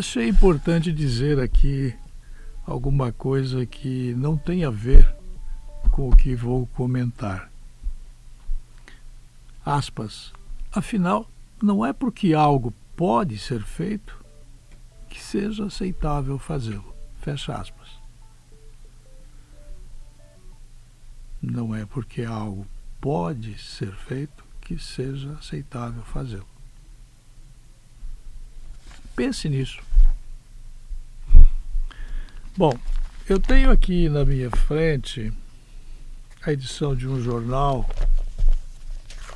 achei 0.00 0.28
importante 0.28 0.90
dizer 0.90 1.38
aqui 1.38 1.94
alguma 2.66 3.12
coisa 3.12 3.66
que 3.66 4.14
não 4.14 4.34
tem 4.34 4.64
a 4.64 4.70
ver 4.70 5.14
com 5.90 6.08
o 6.08 6.16
que 6.16 6.34
vou 6.34 6.66
comentar. 6.68 7.50
Aspas. 9.64 10.32
Afinal, 10.72 11.30
não 11.62 11.84
é 11.84 11.92
porque 11.92 12.32
algo 12.32 12.72
pode 12.96 13.38
ser 13.38 13.62
feito 13.62 14.16
que 15.10 15.20
seja 15.22 15.66
aceitável 15.66 16.38
fazê-lo. 16.38 16.94
Fecha 17.20 17.54
aspas. 17.54 17.88
Não 21.42 21.74
é 21.76 21.84
porque 21.84 22.22
algo 22.22 22.66
pode 23.02 23.58
ser 23.58 23.92
feito 23.92 24.42
que 24.62 24.78
seja 24.78 25.32
aceitável 25.32 26.02
fazê-lo. 26.04 26.48
Pense 29.14 29.46
nisso. 29.46 29.89
Bom, 32.60 32.78
eu 33.26 33.40
tenho 33.40 33.70
aqui 33.70 34.06
na 34.10 34.22
minha 34.22 34.50
frente 34.50 35.32
a 36.42 36.52
edição 36.52 36.94
de 36.94 37.08
um 37.08 37.18
jornal 37.18 37.88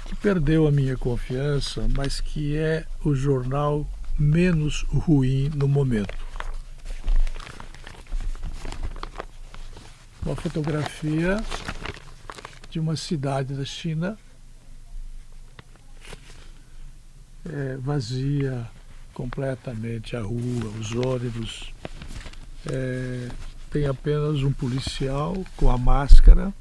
que 0.04 0.14
perdeu 0.16 0.66
a 0.66 0.70
minha 0.70 0.94
confiança, 0.94 1.88
mas 1.96 2.20
que 2.20 2.54
é 2.54 2.84
o 3.02 3.14
jornal 3.14 3.88
menos 4.18 4.82
ruim 4.90 5.50
no 5.54 5.66
momento. 5.66 6.14
Uma 10.22 10.36
fotografia 10.36 11.42
de 12.68 12.78
uma 12.78 12.94
cidade 12.94 13.54
da 13.54 13.64
China 13.64 14.18
é, 17.46 17.78
vazia 17.78 18.70
completamente 19.14 20.14
a 20.14 20.20
rua, 20.20 20.68
os 20.78 20.92
ônibus. 20.92 21.72
É, 22.70 23.28
tem 23.70 23.86
apenas 23.86 24.42
um 24.42 24.52
policial 24.52 25.44
com 25.56 25.70
a 25.70 25.78
máscara. 25.78 26.52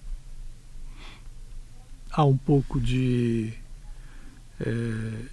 Há 2.12 2.24
um 2.24 2.38
pouco 2.38 2.80
de 2.80 3.54
é, 4.60 5.26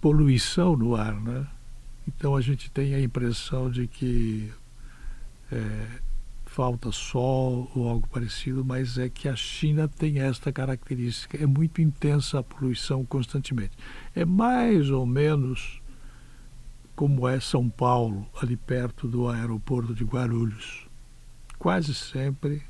poluição 0.00 0.76
no 0.76 0.96
ar, 0.96 1.14
né? 1.20 1.46
Então 2.06 2.34
a 2.34 2.40
gente 2.40 2.70
tem 2.70 2.94
a 2.94 3.00
impressão 3.00 3.70
de 3.70 3.86
que 3.86 4.52
é, 5.50 5.86
falta 6.46 6.92
sol 6.92 7.70
ou 7.74 7.88
algo 7.88 8.06
parecido, 8.08 8.64
mas 8.64 8.98
é 8.98 9.08
que 9.08 9.28
a 9.28 9.36
China 9.36 9.88
tem 9.88 10.20
esta 10.20 10.52
característica, 10.52 11.42
é 11.42 11.46
muito 11.46 11.80
intensa 11.80 12.40
a 12.40 12.42
poluição 12.42 13.04
constantemente. 13.04 13.72
É 14.14 14.24
mais 14.24 14.90
ou 14.90 15.06
menos 15.06 15.81
como 16.94 17.26
é 17.26 17.40
São 17.40 17.68
Paulo, 17.68 18.26
ali 18.40 18.56
perto 18.56 19.08
do 19.08 19.28
aeroporto 19.28 19.94
de 19.94 20.04
Guarulhos. 20.04 20.86
Quase 21.58 21.94
sempre 21.94 22.62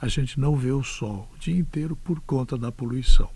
a 0.00 0.08
gente 0.08 0.40
não 0.40 0.56
vê 0.56 0.72
o 0.72 0.82
sol 0.82 1.28
o 1.32 1.38
dia 1.38 1.56
inteiro 1.56 1.94
por 1.94 2.20
conta 2.22 2.58
da 2.58 2.72
poluição. 2.72 3.30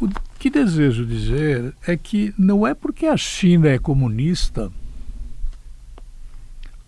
O 0.00 0.08
que 0.38 0.48
desejo 0.48 1.04
dizer 1.04 1.74
é 1.84 1.96
que 1.96 2.32
não 2.38 2.64
é 2.64 2.72
porque 2.72 3.06
a 3.06 3.16
China 3.16 3.68
é 3.68 3.78
comunista, 3.78 4.70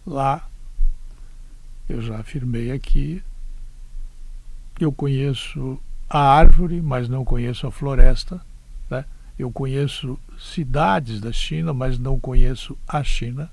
lá, 0.07 0.49
eu 1.89 2.01
já 2.01 2.21
afirmei 2.21 2.71
aqui, 2.71 3.21
eu 4.79 4.93
conheço 4.93 5.81
a 6.11 6.19
árvore, 6.19 6.83
mas 6.83 7.09
não 7.09 7.25
conheço 7.25 7.69
a 7.69 7.71
floresta. 7.71 8.41
Né? 8.91 9.05
Eu 9.39 9.53
conheço 9.53 10.19
cidades 10.37 11.21
da 11.21 11.33
China, 11.33 11.73
mas 11.73 12.01
não 12.01 12.19
conheço 12.19 12.77
a 12.87 13.05
China. 13.05 13.49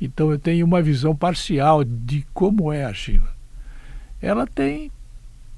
Então 0.00 0.30
eu 0.30 0.38
tenho 0.38 0.64
uma 0.64 0.80
visão 0.80 1.16
parcial 1.16 1.82
de 1.82 2.24
como 2.32 2.72
é 2.72 2.84
a 2.84 2.94
China. 2.94 3.26
Ela 4.22 4.46
tem 4.46 4.92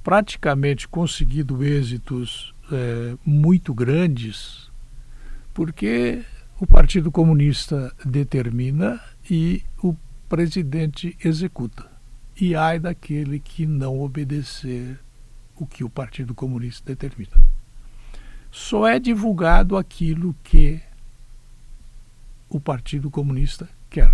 praticamente 0.03 0.89
conseguido 0.89 1.63
êxitos 1.63 2.55
é, 2.73 3.15
muito 3.25 3.75
grandes, 3.75 4.71
porque 5.53 6.23
o 6.59 6.67
Partido 6.67 7.11
Comunista 7.11 7.95
determina 8.03 8.99
e 9.31 9.63
o 9.83 9.95
presidente 10.29 11.15
executa. 11.23 11.87
E 12.41 12.55
ai 12.55 12.79
daquele 12.79 13.39
que 13.39 13.67
não 13.67 14.01
obedecer 14.01 14.99
o 15.61 15.67
que 15.67 15.85
o 15.85 15.91
Partido 15.91 16.35
Comunista 16.35 16.87
determina. 16.87 17.39
Só 18.51 18.89
é 18.89 18.99
divulgado 18.99 19.77
aquilo 19.77 20.35
que 20.43 20.81
o 22.49 22.59
Partido 22.59 23.11
Comunista 23.11 23.69
quer. 23.91 24.13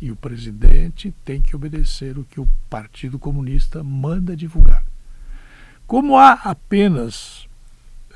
E 0.00 0.10
o 0.10 0.16
presidente 0.16 1.14
tem 1.24 1.40
que 1.40 1.54
obedecer 1.54 2.18
o 2.18 2.24
que 2.24 2.40
o 2.40 2.48
Partido 2.68 3.18
Comunista 3.18 3.84
manda 3.84 4.36
divulgar. 4.36 4.84
Como 5.86 6.16
há 6.16 6.32
apenas, 6.32 7.48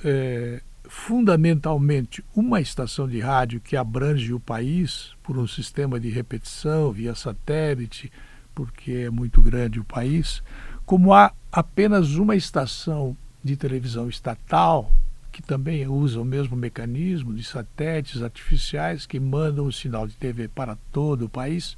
é, 0.04 0.60
fundamentalmente, 0.88 2.24
uma 2.34 2.60
estação 2.60 3.08
de 3.08 3.20
rádio 3.20 3.60
que 3.60 3.76
abrange 3.76 4.32
o 4.32 4.40
país 4.40 5.12
por 5.22 5.38
um 5.38 5.46
sistema 5.46 6.00
de 6.00 6.08
repetição 6.08 6.90
via 6.90 7.14
satélite, 7.14 8.10
porque 8.54 8.92
é 8.92 9.10
muito 9.10 9.40
grande 9.42 9.80
o 9.80 9.84
país, 9.84 10.42
como 10.86 11.14
há 11.14 11.32
apenas 11.50 12.16
uma 12.16 12.36
estação 12.36 13.16
de 13.42 13.56
televisão 13.56 14.08
estatal, 14.08 14.90
que 15.30 15.42
também 15.42 15.86
usa 15.86 16.20
o 16.20 16.24
mesmo 16.24 16.56
mecanismo 16.56 17.34
de 17.34 17.42
satélites 17.42 18.22
artificiais 18.22 19.06
que 19.06 19.18
mandam 19.18 19.66
o 19.66 19.72
sinal 19.72 20.06
de 20.06 20.14
TV 20.14 20.48
para 20.48 20.76
todo 20.92 21.26
o 21.26 21.28
país. 21.28 21.76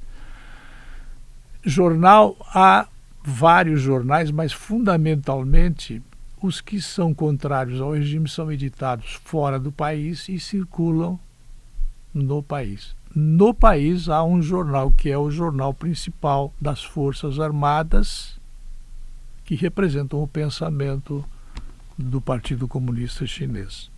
Jornal, 1.63 2.37
há 2.53 2.87
vários 3.23 3.81
jornais, 3.81 4.31
mas 4.31 4.53
fundamentalmente 4.53 6.01
os 6.41 6.61
que 6.61 6.79
são 6.79 7.13
contrários 7.13 7.81
ao 7.81 7.93
regime 7.93 8.29
são 8.29 8.51
editados 8.51 9.19
fora 9.23 9.59
do 9.59 9.71
país 9.71 10.29
e 10.29 10.39
circulam 10.39 11.19
no 12.13 12.43
país. 12.43 12.95
No 13.13 13.53
país 13.53 14.07
há 14.07 14.23
um 14.23 14.41
jornal 14.41 14.91
que 14.91 15.09
é 15.09 15.17
o 15.17 15.31
jornal 15.31 15.73
principal 15.73 16.53
das 16.61 16.83
Forças 16.83 17.39
Armadas, 17.39 18.36
que 19.47 19.55
representam 19.55 20.21
o 20.21 20.27
pensamento 20.27 21.23
do 21.97 22.19
Partido 22.19 22.67
Comunista 22.67 23.25
Chinês. 23.25 23.89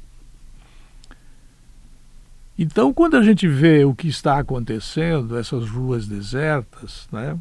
Então, 2.55 2.93
quando 2.93 3.17
a 3.17 3.23
gente 3.23 3.47
vê 3.47 3.83
o 3.83 3.95
que 3.95 4.07
está 4.07 4.38
acontecendo, 4.38 5.35
essas 5.35 5.67
ruas 5.67 6.07
desertas, 6.07 7.07
né? 7.11 7.35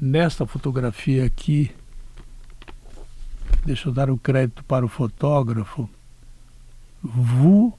nesta 0.00 0.46
fotografia 0.46 1.26
aqui, 1.26 1.70
deixa 3.66 3.90
eu 3.90 3.92
dar 3.92 4.08
o 4.08 4.16
crédito 4.16 4.64
para 4.64 4.86
o 4.86 4.88
fotógrafo, 4.88 5.90
Wu 7.04 7.78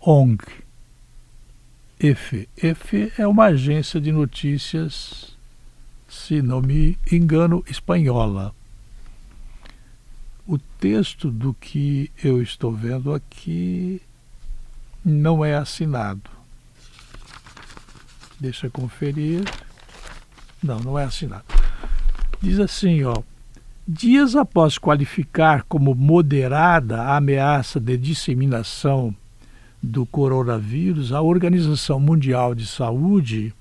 Ong. 0.00 0.44
EFE. 2.00 2.48
EFE 2.56 3.12
é 3.16 3.28
uma 3.28 3.44
agência 3.44 4.00
de 4.00 4.10
notícias, 4.10 5.38
se 6.10 6.42
não 6.42 6.60
me 6.60 6.98
engano, 7.10 7.64
espanhola 7.66 8.54
o 10.50 10.58
texto 10.58 11.30
do 11.30 11.54
que 11.54 12.10
eu 12.24 12.42
estou 12.42 12.72
vendo 12.72 13.14
aqui 13.14 14.02
não 15.04 15.44
é 15.44 15.54
assinado. 15.54 16.28
Deixa 18.40 18.66
eu 18.66 18.70
conferir. 18.72 19.44
Não, 20.60 20.80
não 20.80 20.98
é 20.98 21.04
assinado. 21.04 21.44
Diz 22.40 22.58
assim, 22.58 23.04
ó. 23.04 23.14
Dias 23.86 24.34
após 24.34 24.76
qualificar 24.76 25.62
como 25.68 25.94
moderada 25.94 27.00
a 27.00 27.16
ameaça 27.16 27.78
de 27.78 27.96
disseminação 27.96 29.14
do 29.80 30.04
coronavírus, 30.04 31.12
a 31.12 31.22
Organização 31.22 32.00
Mundial 32.00 32.56
de 32.56 32.66
Saúde 32.66 33.54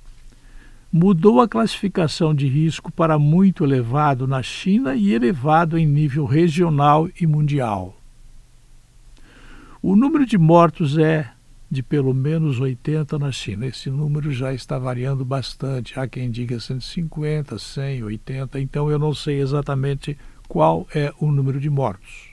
mudou 0.91 1.39
a 1.39 1.47
classificação 1.47 2.33
de 2.33 2.47
risco 2.47 2.91
para 2.91 3.19
muito 3.19 3.63
elevado 3.63 4.27
na 4.27 4.41
China 4.41 4.95
e 4.95 5.13
elevado 5.13 5.77
em 5.77 5.85
nível 5.85 6.25
regional 6.25 7.07
e 7.19 7.27
mundial. 7.27 7.95
O 9.81 9.95
número 9.95 10.25
de 10.25 10.37
mortos 10.37 10.97
é 10.97 11.31
de 11.71 11.83
pelo 11.83 12.13
menos 12.13 12.59
80 12.59 13.19
na 13.19 13.31
China. 13.31 13.67
Esse 13.67 13.91
número 13.91 14.31
já 14.31 14.51
está 14.51 14.79
variando 14.79 15.23
bastante. 15.23 15.99
Há 15.99 16.07
quem 16.07 16.31
diga 16.31 16.59
150, 16.59 17.59
100, 17.59 18.03
80, 18.03 18.59
então 18.59 18.89
eu 18.89 18.97
não 18.97 19.13
sei 19.13 19.39
exatamente 19.39 20.17
qual 20.47 20.87
é 20.93 21.13
o 21.19 21.31
número 21.31 21.59
de 21.59 21.69
mortos. 21.69 22.29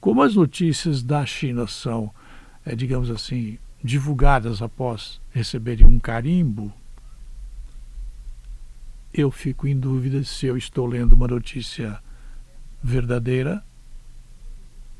Como 0.00 0.22
as 0.22 0.34
notícias 0.34 1.02
da 1.02 1.24
China 1.26 1.66
são, 1.66 2.10
é, 2.64 2.74
digamos 2.74 3.10
assim, 3.10 3.58
divulgadas 3.84 4.62
após 4.62 5.20
receberem 5.30 5.86
um 5.86 5.98
carimbo 5.98 6.72
eu 9.12 9.30
fico 9.30 9.66
em 9.66 9.78
dúvida 9.78 10.24
se 10.24 10.46
eu 10.46 10.56
estou 10.56 10.86
lendo 10.86 11.12
uma 11.12 11.28
notícia 11.28 11.98
verdadeira 12.82 13.62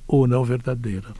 ou 0.06 0.26
não 0.26 0.44
verdadeira. 0.44 1.14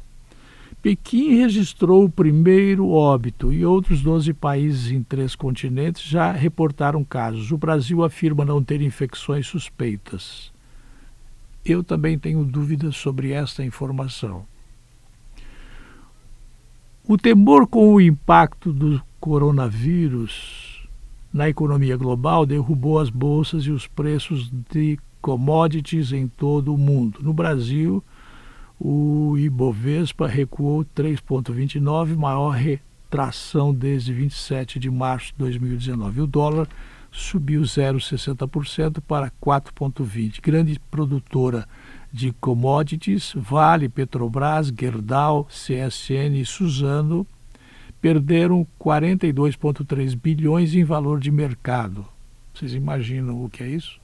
Pequim 0.82 1.36
registrou 1.36 2.04
o 2.04 2.10
primeiro 2.10 2.90
óbito 2.90 3.52
e 3.52 3.64
outros 3.64 4.02
12 4.02 4.34
países 4.34 4.90
em 4.90 5.02
três 5.02 5.34
continentes 5.34 6.02
já 6.02 6.32
reportaram 6.32 7.04
casos. 7.04 7.52
O 7.52 7.56
Brasil 7.56 8.04
afirma 8.04 8.44
não 8.44 8.62
ter 8.62 8.82
infecções 8.82 9.46
suspeitas. 9.46 10.52
Eu 11.64 11.84
também 11.84 12.18
tenho 12.18 12.44
dúvidas 12.44 12.96
sobre 12.96 13.30
esta 13.30 13.64
informação. 13.64 14.44
O 17.04 17.16
temor 17.16 17.68
com 17.68 17.94
o 17.94 18.00
impacto 18.00 18.72
do 18.72 19.00
coronavírus 19.20 20.61
na 21.32 21.48
economia 21.48 21.96
global 21.96 22.44
derrubou 22.44 22.98
as 22.98 23.08
bolsas 23.08 23.64
e 23.64 23.70
os 23.70 23.86
preços 23.86 24.50
de 24.70 24.98
commodities 25.20 26.12
em 26.12 26.28
todo 26.28 26.74
o 26.74 26.78
mundo. 26.78 27.20
No 27.22 27.32
Brasil, 27.32 28.04
o 28.78 29.38
Ibovespa 29.38 30.26
recuou 30.26 30.84
3,29, 30.84 32.16
maior 32.16 32.50
retração 32.50 33.72
desde 33.72 34.12
27 34.12 34.78
de 34.78 34.90
março 34.90 35.28
de 35.28 35.38
2019. 35.38 36.22
O 36.22 36.26
dólar 36.26 36.68
subiu 37.10 37.62
0,60% 37.62 39.00
para 39.00 39.30
4,20. 39.30 40.40
Grande 40.42 40.80
produtora 40.90 41.66
de 42.12 42.32
commodities, 42.32 43.32
Vale, 43.36 43.88
Petrobras, 43.88 44.72
Gerdau, 44.76 45.44
CSN 45.44 46.40
e 46.40 46.44
Suzano 46.44 47.26
perderam 48.02 48.66
42,3 48.80 50.16
bilhões 50.16 50.74
em 50.74 50.82
valor 50.82 51.20
de 51.20 51.30
mercado. 51.30 52.04
Vocês 52.52 52.74
imaginam 52.74 53.44
o 53.44 53.48
que 53.48 53.62
é 53.62 53.68
isso? 53.68 54.00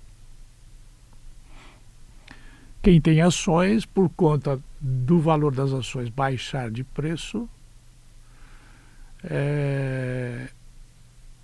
Quem 2.80 3.00
tem 3.00 3.20
ações, 3.20 3.84
por 3.84 4.08
conta 4.10 4.60
do 4.80 5.18
valor 5.18 5.52
das 5.52 5.72
ações 5.72 6.08
baixar 6.08 6.70
de 6.70 6.84
preço, 6.84 7.48
é, 9.24 10.48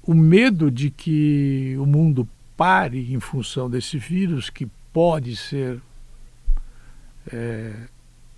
o 0.01 0.15
medo 0.15 0.71
de 0.71 0.91
que 0.91 1.75
o 1.77 1.85
mundo 1.85 2.29
pare 2.57 3.13
em 3.13 3.19
função 3.19 3.69
desse 3.69 3.99
vírus, 3.99 4.49
que 4.49 4.67
pode 4.93 5.35
ser 5.35 5.83
é, 7.33 7.75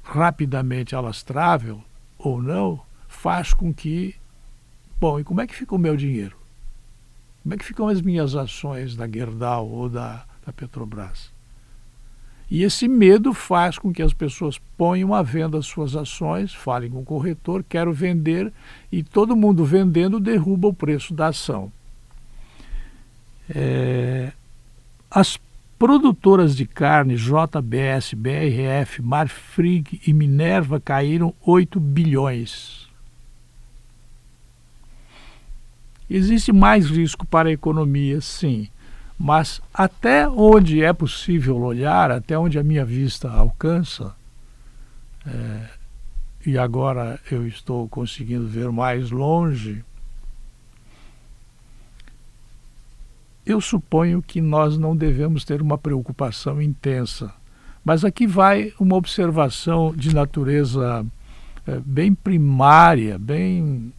rapidamente 0.03 0.97
alastrável 0.97 1.85
ou 2.19 2.41
não, 2.41 2.86
faz 3.17 3.53
com 3.53 3.73
que. 3.73 4.15
Bom, 5.01 5.19
e 5.19 5.25
como 5.25 5.41
é 5.41 5.47
que 5.47 5.55
fica 5.55 5.75
o 5.75 5.79
meu 5.79 5.97
dinheiro? 5.97 6.37
Como 7.43 7.55
é 7.55 7.57
que 7.57 7.65
ficam 7.65 7.89
as 7.89 8.01
minhas 8.01 8.35
ações 8.35 8.97
da 8.97 9.09
Gerdau 9.09 9.69
ou 9.69 9.89
da, 9.89 10.25
da 10.45 10.53
Petrobras? 10.53 11.31
E 12.51 12.63
esse 12.63 12.87
medo 12.87 13.33
faz 13.33 13.79
com 13.79 13.93
que 13.93 14.03
as 14.03 14.13
pessoas 14.13 14.59
ponham 14.77 15.13
à 15.13 15.23
venda 15.23 15.59
as 15.59 15.67
suas 15.67 15.97
ações, 15.97 16.55
falem 16.55 16.91
com 16.91 17.01
o 17.01 17.05
corretor, 17.05 17.65
quero 17.69 17.93
vender, 17.93 18.53
e 18.91 19.03
todo 19.03 19.35
mundo 19.35 19.65
vendendo 19.65 20.21
derruba 20.21 20.69
o 20.69 20.75
preço 20.75 21.13
da 21.13 21.29
ação. 21.29 21.73
É, 23.49 24.33
as 25.11 25.39
produtoras 25.79 26.57
de 26.57 26.67
carne 26.67 27.17
JBS, 27.17 28.15
BRF, 28.15 29.03
Marfrig 29.03 30.01
e 30.07 30.13
Minerva 30.13 30.81
caíram 30.81 31.35
8 31.45 31.81
bilhões. 31.81 32.86
Existe 36.09 36.53
mais 36.53 36.87
risco 36.87 37.27
para 37.27 37.49
a 37.49 37.53
economia, 37.53 38.21
sim. 38.21 38.69
Mas 39.19 39.61
até 39.73 40.29
onde 40.29 40.83
é 40.83 40.93
possível 40.93 41.57
olhar, 41.57 42.11
até 42.11 42.39
onde 42.39 42.59
a 42.59 42.63
minha 42.63 42.85
vista 42.85 43.31
alcança, 43.31 44.15
é, 45.27 45.69
e 46.45 46.57
agora 46.57 47.19
eu 47.31 47.47
estou 47.47 47.89
conseguindo 47.89 48.47
ver 48.47 48.71
mais 48.71 49.11
longe, 49.11 49.85
eu 53.45 53.61
suponho 53.61 54.21
que 54.21 54.41
nós 54.41 54.77
não 54.77 54.97
devemos 54.97 55.45
ter 55.45 55.63
uma 55.63 55.79
preocupação 55.79 56.61
intensa. 56.61 57.33
Mas 57.85 58.05
aqui 58.05 58.27
vai 58.27 58.73
uma 58.79 58.97
observação 58.97 59.95
de 59.95 60.13
natureza 60.13 61.07
é, 61.67 61.81
bem 61.85 62.13
primária, 62.13 63.17
bem 63.19 63.93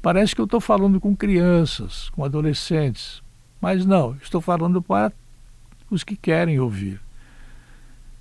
Parece 0.00 0.34
que 0.34 0.40
eu 0.40 0.44
estou 0.44 0.60
falando 0.60 1.00
com 1.00 1.14
crianças, 1.14 2.08
com 2.10 2.24
adolescentes, 2.24 3.22
mas 3.60 3.84
não, 3.84 4.16
estou 4.22 4.40
falando 4.40 4.80
para 4.80 5.12
os 5.90 6.04
que 6.04 6.16
querem 6.16 6.60
ouvir. 6.60 7.00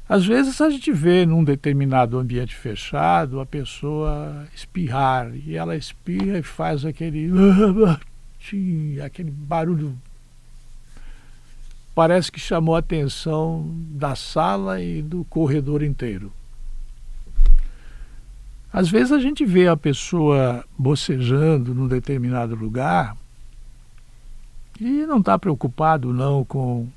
Às 0.09 0.25
vezes 0.25 0.59
a 0.61 0.69
gente 0.69 0.91
vê 0.91 1.25
num 1.25 1.43
determinado 1.43 2.17
ambiente 2.17 2.55
fechado 2.55 3.39
a 3.39 3.45
pessoa 3.45 4.47
espirrar 4.55 5.31
e 5.35 5.55
ela 5.55 5.75
espirra 5.75 6.39
e 6.39 6.43
faz 6.43 6.85
aquele 6.85 7.29
aquele 9.03 9.29
barulho 9.29 9.97
parece 11.97 12.31
que 12.31 12.39
chamou 12.39 12.75
a 12.75 12.79
atenção 12.79 13.65
da 13.89 14.13
sala 14.13 14.79
e 14.79 15.01
do 15.01 15.23
corredor 15.23 15.81
inteiro. 15.81 16.31
Às 18.71 18.89
vezes 18.89 19.11
a 19.11 19.19
gente 19.19 19.45
vê 19.45 19.67
a 19.67 19.77
pessoa 19.77 20.63
bocejando 20.77 21.73
num 21.73 21.87
determinado 21.87 22.55
lugar 22.55 23.15
e 24.79 25.05
não 25.05 25.19
está 25.19 25.39
preocupado 25.39 26.13
não 26.13 26.43
com 26.43 26.87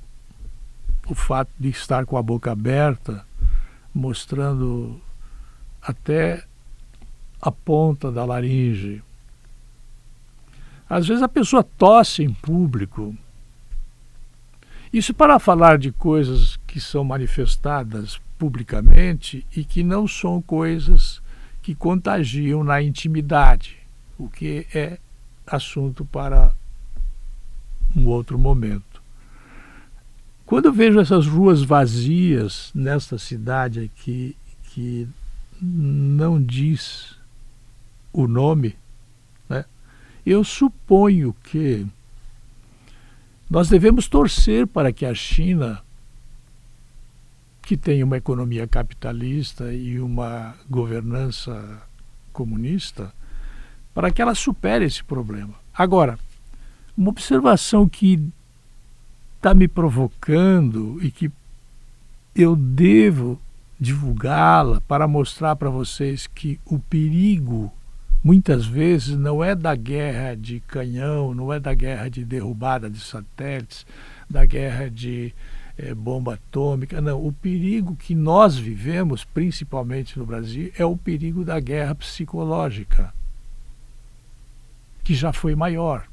o 1.08 1.14
fato 1.14 1.50
de 1.58 1.68
estar 1.70 2.04
com 2.04 2.16
a 2.16 2.22
boca 2.22 2.52
aberta, 2.52 3.24
mostrando 3.94 5.00
até 5.80 6.44
a 7.40 7.50
ponta 7.50 8.12
da 8.12 8.24
laringe. 8.24 9.02
Às 10.88 11.06
vezes 11.06 11.22
a 11.22 11.28
pessoa 11.28 11.62
tosse 11.62 12.22
em 12.22 12.32
público. 12.32 13.16
Isso 14.92 15.14
para 15.14 15.38
falar 15.38 15.78
de 15.78 15.92
coisas 15.92 16.58
que 16.66 16.80
são 16.80 17.04
manifestadas 17.04 18.20
publicamente 18.36 19.46
e 19.56 19.64
que 19.64 19.84
não 19.84 20.06
são 20.08 20.42
coisas 20.42 21.22
que 21.62 21.74
contagiam 21.74 22.64
na 22.64 22.82
intimidade, 22.82 23.76
o 24.18 24.28
que 24.28 24.66
é 24.74 24.98
assunto 25.46 26.04
para 26.04 26.54
um 27.96 28.06
outro 28.06 28.38
momento. 28.38 29.02
Quando 30.46 30.66
eu 30.66 30.72
vejo 30.72 30.98
essas 31.00 31.26
ruas 31.26 31.62
vazias 31.62 32.70
nesta 32.74 33.18
cidade 33.18 33.80
aqui, 33.80 34.36
que 34.64 35.08
não 35.60 36.42
diz 36.42 37.16
o 38.12 38.26
nome, 38.26 38.76
né, 39.48 39.64
eu 40.24 40.42
suponho 40.42 41.34
que 41.44 41.86
nós 43.48 43.68
devemos 43.68 44.08
torcer 44.08 44.66
para 44.66 44.92
que 44.92 45.04
a 45.04 45.14
China 45.14 45.82
que 47.70 47.76
tem 47.76 48.02
uma 48.02 48.16
economia 48.16 48.66
capitalista 48.66 49.72
e 49.72 50.00
uma 50.00 50.56
governança 50.68 51.80
comunista, 52.32 53.12
para 53.94 54.10
que 54.10 54.20
ela 54.20 54.34
supere 54.34 54.84
esse 54.84 55.04
problema. 55.04 55.54
Agora, 55.72 56.18
uma 56.98 57.10
observação 57.10 57.88
que 57.88 58.28
está 59.36 59.54
me 59.54 59.68
provocando 59.68 60.98
e 61.00 61.12
que 61.12 61.30
eu 62.34 62.56
devo 62.56 63.40
divulgá-la 63.78 64.80
para 64.80 65.06
mostrar 65.06 65.54
para 65.54 65.70
vocês 65.70 66.26
que 66.26 66.58
o 66.66 66.80
perigo 66.80 67.72
muitas 68.20 68.66
vezes 68.66 69.16
não 69.16 69.44
é 69.44 69.54
da 69.54 69.76
guerra 69.76 70.34
de 70.34 70.58
canhão, 70.58 71.32
não 71.32 71.52
é 71.52 71.60
da 71.60 71.72
guerra 71.72 72.08
de 72.08 72.24
derrubada 72.24 72.90
de 72.90 72.98
satélites, 72.98 73.86
da 74.28 74.44
guerra 74.44 74.90
de 74.90 75.32
é, 75.82 75.94
bomba 75.94 76.34
atômica. 76.34 77.00
Não, 77.00 77.24
o 77.24 77.32
perigo 77.32 77.96
que 77.96 78.14
nós 78.14 78.56
vivemos, 78.56 79.24
principalmente 79.24 80.18
no 80.18 80.26
Brasil, 80.26 80.70
é 80.76 80.84
o 80.84 80.96
perigo 80.96 81.44
da 81.44 81.58
guerra 81.58 81.94
psicológica, 81.94 83.14
que 85.02 85.14
já 85.14 85.32
foi 85.32 85.54
maior. 85.54 86.06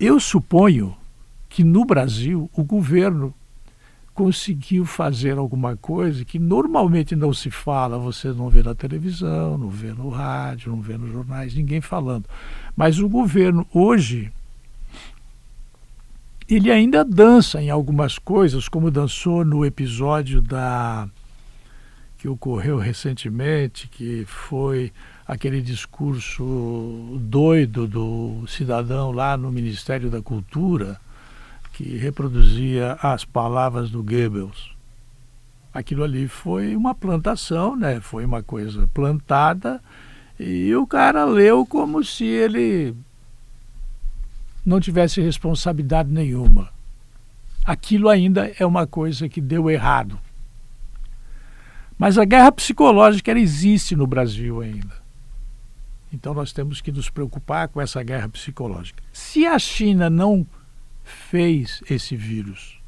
Eu 0.00 0.18
suponho 0.18 0.96
que 1.48 1.62
no 1.62 1.84
Brasil 1.84 2.50
o 2.54 2.64
governo 2.64 3.34
conseguiu 4.14 4.84
fazer 4.84 5.38
alguma 5.38 5.76
coisa 5.76 6.24
que 6.24 6.38
normalmente 6.38 7.16
não 7.16 7.32
se 7.32 7.50
fala, 7.50 7.98
você 7.98 8.28
não 8.28 8.48
vê 8.48 8.62
na 8.62 8.74
televisão, 8.74 9.56
não 9.56 9.68
vê 9.68 9.92
no 9.92 10.08
rádio, 10.08 10.70
não 10.70 10.80
vê 10.80 10.98
nos 10.98 11.10
jornais, 11.10 11.54
ninguém 11.54 11.80
falando. 11.80 12.24
Mas 12.76 12.98
o 12.98 13.08
governo 13.08 13.66
hoje 13.72 14.30
ele 16.56 16.70
ainda 16.70 17.04
dança 17.04 17.62
em 17.62 17.70
algumas 17.70 18.18
coisas, 18.18 18.68
como 18.68 18.90
dançou 18.90 19.44
no 19.44 19.64
episódio 19.64 20.40
da 20.40 21.08
que 22.18 22.28
ocorreu 22.28 22.78
recentemente, 22.78 23.88
que 23.88 24.24
foi 24.26 24.92
aquele 25.26 25.60
discurso 25.60 27.18
doido 27.20 27.88
do 27.88 28.44
cidadão 28.46 29.10
lá 29.10 29.36
no 29.36 29.50
Ministério 29.50 30.08
da 30.08 30.22
Cultura, 30.22 31.00
que 31.72 31.96
reproduzia 31.96 32.92
as 33.02 33.24
palavras 33.24 33.90
do 33.90 34.04
Goebbels. 34.04 34.70
Aquilo 35.74 36.04
ali 36.04 36.28
foi 36.28 36.76
uma 36.76 36.94
plantação, 36.94 37.74
né? 37.74 38.00
Foi 38.00 38.24
uma 38.24 38.42
coisa 38.42 38.88
plantada 38.94 39.82
e 40.38 40.74
o 40.76 40.86
cara 40.86 41.24
leu 41.24 41.66
como 41.66 42.04
se 42.04 42.24
ele 42.24 42.94
não 44.64 44.80
tivesse 44.80 45.20
responsabilidade 45.20 46.10
nenhuma. 46.10 46.70
Aquilo 47.64 48.08
ainda 48.08 48.52
é 48.58 48.66
uma 48.66 48.86
coisa 48.86 49.28
que 49.28 49.40
deu 49.40 49.70
errado. 49.70 50.18
Mas 51.98 52.18
a 52.18 52.24
guerra 52.24 52.50
psicológica 52.50 53.30
ela 53.30 53.40
existe 53.40 53.94
no 53.94 54.06
Brasil 54.06 54.60
ainda. 54.60 55.02
Então 56.12 56.34
nós 56.34 56.52
temos 56.52 56.80
que 56.80 56.92
nos 56.92 57.08
preocupar 57.08 57.68
com 57.68 57.80
essa 57.80 58.02
guerra 58.02 58.28
psicológica. 58.28 59.02
Se 59.12 59.46
a 59.46 59.58
China 59.58 60.10
não 60.10 60.46
fez 61.04 61.82
esse 61.88 62.16
vírus 62.16 62.78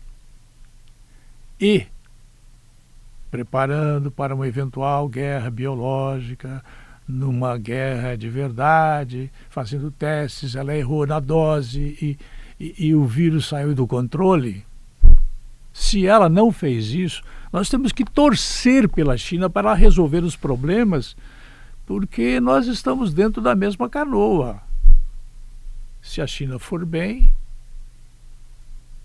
e 1.61 1.87
preparando 3.31 4.11
para 4.11 4.35
uma 4.35 4.47
eventual 4.47 5.09
guerra 5.09 5.51
biológica, 5.51 6.63
numa 7.07 7.59
guerra 7.59 8.17
de 8.17 8.29
verdade, 8.29 9.31
fazendo 9.51 9.91
testes, 9.91 10.55
ela 10.55 10.75
errou 10.75 11.07
na 11.07 11.21
dose 11.21 11.97
e, 12.01 12.19
e, 12.59 12.87
e 12.89 12.95
o 12.95 13.05
vírus 13.05 13.49
saiu 13.49 13.75
do 13.75 13.87
controle. 13.87 14.65
Se 15.73 16.07
ela 16.07 16.29
não 16.29 16.53
fez 16.53 16.91
isso, 16.91 17.23
nós 17.53 17.69
temos 17.69 17.93
que 17.93 18.05
torcer 18.05 18.89
pela 18.89 19.17
China 19.17 19.51
para 19.51 19.75
resolver 19.75 20.23
os 20.23 20.37
problemas, 20.37 21.17
porque 21.85 22.41
nós 22.41 22.67
estamos 22.67 23.13
dentro 23.13 23.43
da 23.43 23.55
mesma 23.55 23.89
canoa. 23.89 24.63
Se 26.01 26.21
a 26.21 26.27
China 26.27 26.59
for 26.59 26.85
bem, 26.85 27.35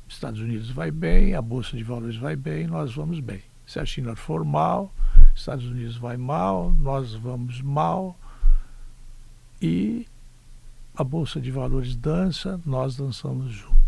Estados 0.08 0.40
Unidos 0.40 0.70
vai 0.70 0.92
bem, 0.92 1.34
a 1.34 1.42
Bolsa 1.42 1.78
de 1.78 1.84
Valores 1.84 2.16
vai 2.16 2.36
bem, 2.36 2.68
nós 2.68 2.94
vamos 2.94 3.20
bem. 3.20 3.42
Se 3.66 3.80
a 3.80 3.86
China 3.86 4.16
for 4.16 4.44
mal, 4.44 4.92
Estados 5.40 5.66
Unidos 5.66 5.98
vai 5.98 6.18
mal, 6.18 6.74
nós 6.80 7.14
vamos 7.14 7.62
mal. 7.62 8.18
E 9.62 10.06
a 10.96 11.04
Bolsa 11.04 11.40
de 11.40 11.50
Valores 11.52 11.96
dança, 11.96 12.60
nós 12.66 12.96
dançamos 12.96 13.52
junto. 13.52 13.80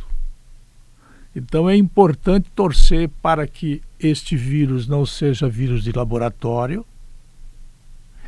Então 1.36 1.70
é 1.70 1.76
importante 1.76 2.50
torcer 2.56 3.10
para 3.22 3.48
que 3.48 3.82
este 4.00 4.36
vírus 4.36 4.88
não 4.88 5.06
seja 5.06 5.48
vírus 5.48 5.84
de 5.84 5.92
laboratório. 5.92 6.86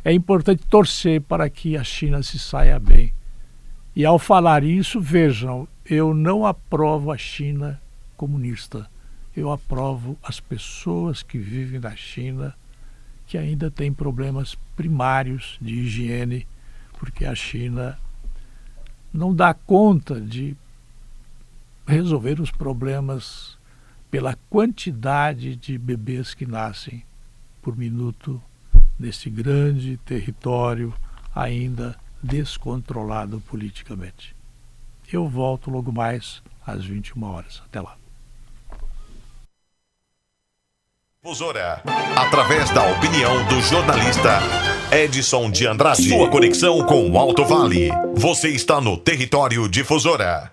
É 0.04 0.12
importante 0.12 0.62
torcer 0.68 1.20
para 1.20 1.48
que 1.48 1.76
a 1.76 1.84
China 1.84 2.22
se 2.22 2.38
saia 2.38 2.78
bem. 2.78 3.12
E 3.96 4.04
ao 4.04 4.18
falar 4.18 4.64
isso, 4.64 5.00
vejam, 5.00 5.68
eu 5.84 6.12
não 6.12 6.44
aprovo 6.44 7.10
a 7.10 7.16
China 7.16 7.80
comunista. 8.16 8.88
Eu 9.36 9.50
aprovo 9.50 10.18
as 10.22 10.40
pessoas 10.40 11.22
que 11.22 11.38
vivem 11.38 11.80
na 11.80 11.94
China 11.96 12.54
que 13.26 13.38
ainda 13.38 13.70
têm 13.70 13.92
problemas 13.92 14.56
primários 14.76 15.58
de 15.60 15.74
higiene, 15.74 16.46
porque 16.98 17.24
a 17.24 17.34
China 17.34 17.98
não 19.12 19.34
dá 19.34 19.54
conta 19.54 20.20
de 20.20 20.56
resolver 21.86 22.40
os 22.40 22.50
problemas 22.50 23.58
pela 24.10 24.36
quantidade 24.48 25.56
de 25.56 25.76
bebês 25.76 26.34
que 26.34 26.46
nascem 26.46 27.04
por 27.60 27.76
minuto 27.76 28.40
nesse 28.98 29.28
grande 29.28 29.96
território 29.98 30.94
ainda 31.34 31.96
descontrolado 32.22 33.40
politicamente. 33.40 34.34
Eu 35.12 35.28
volto 35.28 35.70
logo 35.70 35.92
mais 35.92 36.42
às 36.66 36.84
21 36.84 37.22
horas. 37.24 37.62
Até 37.66 37.80
lá. 37.80 37.96
Difusora, 41.24 41.80
através 42.14 42.68
da 42.68 42.84
opinião 42.84 43.46
do 43.46 43.58
jornalista 43.62 44.40
Edson 44.92 45.50
de 45.50 45.66
Andrade. 45.66 46.06
Sua 46.06 46.28
conexão 46.28 46.84
com 46.84 47.10
o 47.10 47.18
Alto 47.18 47.46
Vale. 47.46 47.88
Você 48.14 48.50
está 48.50 48.78
no 48.78 48.98
território 48.98 49.66
Difusora. 49.66 50.52